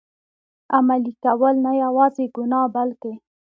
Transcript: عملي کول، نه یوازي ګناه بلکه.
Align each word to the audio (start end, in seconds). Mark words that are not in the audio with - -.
عملي 0.75 1.13
کول، 1.23 1.55
نه 1.65 1.71
یوازي 1.83 2.25
ګناه 2.35 2.67
بلکه. 2.75 3.11